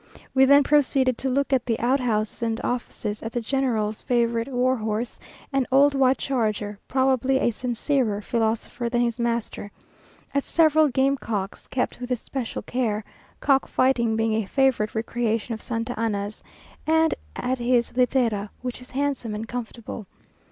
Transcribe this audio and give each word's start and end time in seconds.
We 0.33 0.45
then 0.45 0.63
proceeded 0.63 1.15
to 1.19 1.29
look 1.29 1.53
at 1.53 1.67
the 1.67 1.79
out 1.79 1.99
houses 1.99 2.41
and 2.41 2.59
offices; 2.63 3.21
at 3.21 3.33
the 3.33 3.39
General's 3.39 4.01
favourite 4.01 4.47
war 4.47 4.75
horse, 4.75 5.19
an 5.53 5.67
old 5.71 5.93
white 5.93 6.17
charger, 6.17 6.79
probably 6.87 7.37
a 7.37 7.51
sincerer 7.51 8.19
philosopher 8.19 8.89
than 8.89 9.01
his 9.01 9.19
master; 9.19 9.69
at 10.33 10.43
several 10.43 10.87
game 10.87 11.17
cocks, 11.17 11.67
kept 11.67 11.99
with 11.99 12.09
especial 12.09 12.63
care, 12.63 13.03
cock 13.41 13.67
fighting 13.67 14.15
being 14.15 14.33
a 14.33 14.47
favourite 14.47 14.95
recreation 14.95 15.53
of 15.53 15.61
Santa 15.61 15.93
Anna's; 15.99 16.41
and 16.87 17.13
at 17.35 17.59
his 17.59 17.95
litera, 17.95 18.49
which 18.63 18.81
is 18.81 18.89
handsome 18.89 19.35
and 19.35 19.47
comfortable. 19.47 20.07